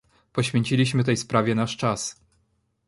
Poświęciliśmy 0.33 1.03
tej 1.03 1.17
sprawie 1.17 1.55
nasz 1.55 1.77
czas 1.77 2.15